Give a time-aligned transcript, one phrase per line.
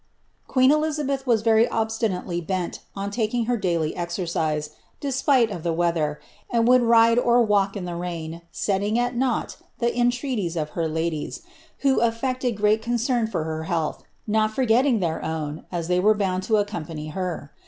[0.47, 5.71] "'Queen Elizabeth was very obstinately bent on taking her daily e^f^ eise, desjiilc of the
[5.71, 10.71] weather, and would ride or walk in the rain, aeiliiig at naught the entreaties of
[10.71, 11.43] her ladies,
[11.81, 16.57] who aflccied great concern forhtr health, not forgetting iheir own, as they were bound to
[16.57, 17.51] accompany her.